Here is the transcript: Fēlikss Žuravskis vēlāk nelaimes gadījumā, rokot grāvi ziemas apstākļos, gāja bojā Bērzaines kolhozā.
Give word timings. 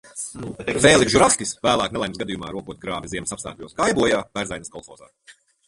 Fēlikss 0.85 1.13
Žuravskis 1.15 1.51
vēlāk 1.67 1.93
nelaimes 1.97 2.23
gadījumā, 2.23 2.49
rokot 2.57 2.81
grāvi 2.87 3.13
ziemas 3.13 3.37
apstākļos, 3.39 3.79
gāja 3.83 3.99
bojā 4.03 4.25
Bērzaines 4.41 4.77
kolhozā. 4.79 5.15